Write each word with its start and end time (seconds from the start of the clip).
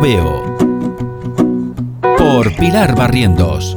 Veo. 0.00 0.42
Por 2.18 2.56
Pilar 2.56 2.96
Barrientos. 2.96 3.74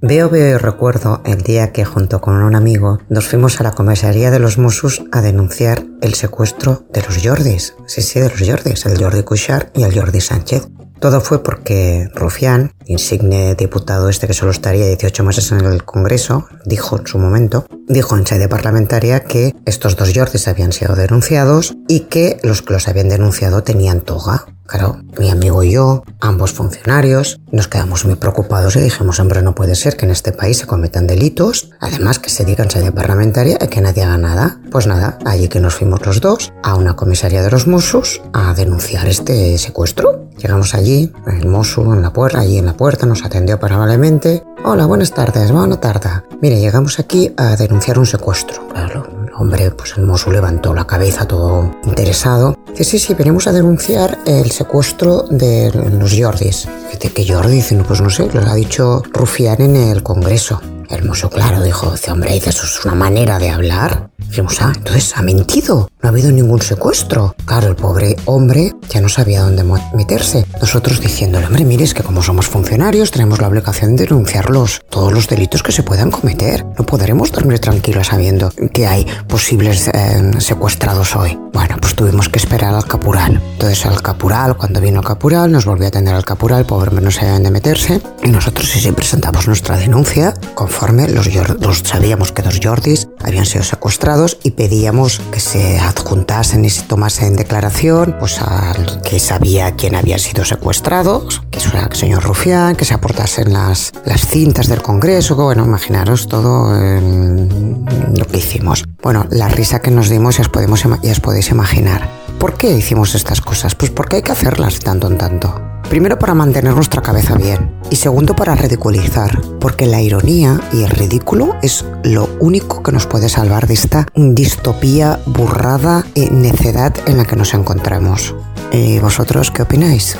Veo, 0.00 0.30
veo 0.30 0.54
y 0.54 0.58
recuerdo 0.58 1.20
el 1.26 1.42
día 1.42 1.72
que 1.72 1.84
junto 1.84 2.20
con 2.20 2.42
un 2.42 2.54
amigo 2.54 2.98
nos 3.10 3.28
fuimos 3.28 3.60
a 3.60 3.64
la 3.64 3.72
comisaría 3.72 4.30
de 4.30 4.38
los 4.38 4.56
Mossos 4.56 5.02
a 5.12 5.20
denunciar 5.20 5.84
el 6.00 6.14
secuestro 6.14 6.86
de 6.92 7.02
los 7.02 7.18
Jordis. 7.22 7.74
Sí, 7.86 8.00
sí, 8.00 8.20
de 8.20 8.30
los 8.30 8.40
Jordis, 8.40 8.86
el 8.86 9.02
Jordi 9.02 9.22
Cuixart 9.22 9.76
y 9.76 9.82
el 9.82 9.94
Jordi 9.94 10.20
Sánchez. 10.20 10.68
Todo 10.98 11.20
fue 11.20 11.42
porque 11.42 12.08
Rufián, 12.14 12.72
insigne 12.86 13.54
diputado 13.54 14.08
este 14.08 14.26
que 14.26 14.34
solo 14.34 14.50
estaría 14.50 14.86
18 14.86 15.24
meses 15.24 15.52
en 15.52 15.60
el 15.60 15.84
Congreso, 15.84 16.46
dijo 16.64 16.98
en 16.98 17.06
su 17.06 17.18
momento, 17.18 17.66
dijo 17.86 18.16
en 18.16 18.26
sede 18.26 18.48
parlamentaria 18.48 19.24
que 19.24 19.54
estos 19.66 19.96
dos 19.96 20.12
Jordis 20.14 20.48
habían 20.48 20.72
sido 20.72 20.94
denunciados 20.94 21.74
y 21.88 22.00
que 22.00 22.38
los 22.42 22.62
que 22.62 22.72
los 22.72 22.88
habían 22.88 23.08
denunciado 23.08 23.62
tenían 23.62 24.00
toga. 24.00 24.46
Claro, 24.70 24.98
mi 25.18 25.28
amigo 25.30 25.64
y 25.64 25.72
yo, 25.72 26.04
ambos 26.20 26.52
funcionarios, 26.52 27.40
nos 27.50 27.66
quedamos 27.66 28.04
muy 28.04 28.14
preocupados 28.14 28.76
y 28.76 28.80
dijimos, 28.80 29.18
hombre, 29.18 29.42
no 29.42 29.52
puede 29.52 29.74
ser 29.74 29.96
que 29.96 30.04
en 30.04 30.12
este 30.12 30.30
país 30.30 30.58
se 30.58 30.66
cometan 30.68 31.08
delitos, 31.08 31.70
además 31.80 32.20
que 32.20 32.30
se 32.30 32.44
diga 32.44 32.62
en 32.62 32.70
sede 32.70 32.92
parlamentaria 32.92 33.58
y 33.60 33.66
que 33.66 33.80
nadie 33.80 34.04
haga 34.04 34.16
nada. 34.16 34.60
Pues 34.70 34.86
nada, 34.86 35.18
allí 35.26 35.48
que 35.48 35.58
nos 35.58 35.74
fuimos 35.74 36.06
los 36.06 36.20
dos 36.20 36.52
a 36.62 36.76
una 36.76 36.94
comisaría 36.94 37.42
de 37.42 37.50
los 37.50 37.66
Mossos 37.66 38.22
a 38.32 38.54
denunciar 38.54 39.08
este 39.08 39.58
secuestro. 39.58 40.28
Llegamos 40.38 40.74
allí, 40.74 41.12
el 41.26 41.46
Mosu 41.46 41.92
en 41.92 42.00
la 42.00 42.12
puerta, 42.12 42.38
allí 42.38 42.56
en 42.56 42.66
la 42.66 42.74
puerta, 42.74 43.06
nos 43.06 43.24
atendió 43.24 43.58
parablemente. 43.58 44.42
Hola, 44.64 44.86
buenas 44.86 45.12
tardes, 45.12 45.52
buena 45.52 45.80
tarde. 45.80 46.08
Mire, 46.40 46.60
llegamos 46.60 46.98
aquí 46.98 47.34
a 47.36 47.56
denunciar 47.56 47.98
un 47.98 48.06
secuestro. 48.06 48.68
Claro, 48.68 49.06
hombre, 49.36 49.70
pues 49.72 49.94
el 49.98 50.04
Mosu 50.04 50.30
levantó 50.30 50.72
la 50.72 50.86
cabeza 50.86 51.26
todo 51.26 51.70
interesado. 51.84 52.56
Dice, 52.70 52.84
sí, 52.84 52.98
sí, 52.98 53.14
venimos 53.14 53.46
a 53.46 53.52
denunciar 53.52 54.18
el 54.26 54.50
secuestro 54.50 55.24
de 55.28 55.70
los 55.72 56.14
Jordis. 56.18 56.66
Dice, 56.90 57.12
¿qué 57.12 57.26
Jordi? 57.26 57.56
Dice, 57.56 57.74
no, 57.74 57.84
pues 57.84 58.00
no 58.00 58.10
sé, 58.10 58.28
lo 58.32 58.40
ha 58.40 58.54
dicho 58.54 59.02
Rufián 59.12 59.60
en 59.60 59.76
el 59.76 60.02
Congreso. 60.02 60.60
El 60.88 61.04
mozo, 61.04 61.30
claro, 61.30 61.62
dijo, 61.62 61.94
hombre, 62.10 62.36
eso 62.36 62.50
es 62.50 62.84
una 62.84 62.94
manera 62.94 63.38
de 63.38 63.50
hablar. 63.50 64.10
Dijimos, 64.30 64.62
ah, 64.62 64.72
entonces 64.76 65.12
ha 65.16 65.22
mentido, 65.22 65.90
no 66.00 66.08
ha 66.08 66.12
habido 66.12 66.30
ningún 66.30 66.62
secuestro. 66.62 67.34
Claro, 67.46 67.66
el 67.66 67.74
pobre 67.74 68.14
hombre 68.26 68.72
ya 68.88 69.00
no 69.00 69.08
sabía 69.08 69.42
dónde 69.42 69.64
meterse. 69.92 70.46
Nosotros 70.60 71.00
diciéndole, 71.00 71.46
hombre, 71.46 71.64
mire, 71.64 71.82
es 71.82 71.94
que 71.94 72.04
como 72.04 72.22
somos 72.22 72.46
funcionarios 72.46 73.10
tenemos 73.10 73.40
la 73.40 73.48
obligación 73.48 73.96
de 73.96 74.04
denunciarlos, 74.04 74.82
todos 74.88 75.12
los 75.12 75.26
delitos 75.26 75.64
que 75.64 75.72
se 75.72 75.82
puedan 75.82 76.12
cometer. 76.12 76.64
No 76.78 76.86
podremos 76.86 77.32
dormir 77.32 77.58
tranquilos 77.58 78.06
sabiendo 78.06 78.52
que 78.72 78.86
hay 78.86 79.04
posibles 79.26 79.88
eh, 79.88 80.30
secuestrados 80.38 81.16
hoy. 81.16 81.36
Bueno, 81.52 81.78
pues 81.80 81.96
tuvimos 81.96 82.28
que 82.28 82.38
esperar 82.38 82.72
al 82.72 82.84
capural. 82.84 83.42
Entonces 83.54 83.84
al 83.84 84.00
capural, 84.00 84.56
cuando 84.56 84.80
vino 84.80 85.00
el 85.00 85.06
capural, 85.06 85.50
nos 85.50 85.64
volvió 85.64 85.86
a 85.86 85.88
atender 85.88 86.14
al 86.14 86.24
capural, 86.24 86.66
pobre 86.66 86.90
hombre 86.90 87.04
no 87.04 87.10
sabía 87.10 87.32
dónde 87.32 87.50
meterse. 87.50 88.00
Y 88.22 88.28
nosotros 88.28 88.68
sí, 88.68 88.92
presentamos 88.92 89.48
nuestra 89.48 89.76
denuncia 89.76 90.34
conforme 90.54 91.08
los, 91.08 91.28
los 91.60 91.78
sabíamos 91.78 92.30
que 92.30 92.42
dos 92.42 92.60
Jordis 92.62 93.08
habían 93.24 93.44
sido 93.44 93.64
secuestrados 93.64 94.19
y 94.42 94.50
pedíamos 94.52 95.20
que 95.32 95.40
se 95.40 95.78
adjuntasen 95.78 96.64
y 96.64 96.70
se 96.70 96.82
tomasen 96.82 97.36
declaración 97.36 98.16
pues 98.18 98.40
al 98.40 99.00
que 99.02 99.18
sabía 99.18 99.76
quién 99.76 99.94
había 99.94 100.18
sido 100.18 100.44
secuestrado, 100.44 101.26
que 101.50 101.58
era 101.58 101.86
el 101.90 101.96
señor 101.96 102.24
Rufián, 102.24 102.76
que 102.76 102.84
se 102.84 102.94
aportasen 102.94 103.52
las, 103.52 103.92
las 104.04 104.26
cintas 104.26 104.68
del 104.68 104.82
Congreso, 104.82 105.36
bueno, 105.36 105.64
imaginaros 105.64 106.28
todo 106.28 106.72
lo 106.72 108.26
que 108.26 108.38
hicimos. 108.38 108.84
Bueno, 109.02 109.26
la 109.30 109.48
risa 109.48 109.80
que 109.80 109.90
nos 109.90 110.08
dimos 110.08 110.36
ya 110.36 110.42
os, 110.42 110.48
podemos, 110.48 110.82
ya 111.02 111.12
os 111.12 111.20
podéis 111.20 111.50
imaginar. 111.50 112.08
¿Por 112.38 112.54
qué 112.54 112.70
hicimos 112.72 113.14
estas 113.14 113.40
cosas? 113.40 113.74
Pues 113.74 113.90
porque 113.90 114.16
hay 114.16 114.22
que 114.22 114.32
hacerlas 114.32 114.80
tanto 114.80 115.06
en 115.06 115.18
tanto. 115.18 115.69
Primero 115.90 116.20
para 116.20 116.34
mantener 116.34 116.72
nuestra 116.72 117.02
cabeza 117.02 117.34
bien 117.34 117.68
y 117.90 117.96
segundo 117.96 118.36
para 118.36 118.54
ridiculizar, 118.54 119.42
porque 119.58 119.86
la 119.86 120.00
ironía 120.00 120.60
y 120.72 120.84
el 120.84 120.90
ridículo 120.90 121.56
es 121.62 121.84
lo 122.04 122.28
único 122.38 122.84
que 122.84 122.92
nos 122.92 123.08
puede 123.08 123.28
salvar 123.28 123.66
de 123.66 123.74
esta 123.74 124.06
distopía 124.14 125.18
burrada 125.26 126.06
y 126.14 126.26
necedad 126.30 126.94
en 127.08 127.16
la 127.16 127.24
que 127.24 127.34
nos 127.34 127.54
encontramos. 127.54 128.36
¿Y 128.70 129.00
vosotros 129.00 129.50
qué 129.50 129.62
opináis? 129.62 130.16